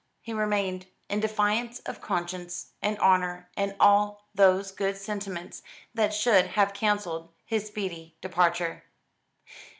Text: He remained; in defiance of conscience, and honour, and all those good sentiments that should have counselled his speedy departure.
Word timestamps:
He 0.19 0.33
remained; 0.33 0.87
in 1.09 1.19
defiance 1.19 1.77
of 1.81 2.01
conscience, 2.01 2.71
and 2.81 2.97
honour, 2.97 3.51
and 3.55 3.75
all 3.79 4.25
those 4.33 4.71
good 4.71 4.97
sentiments 4.97 5.61
that 5.93 6.11
should 6.11 6.47
have 6.47 6.73
counselled 6.73 7.29
his 7.45 7.67
speedy 7.67 8.15
departure. 8.19 8.83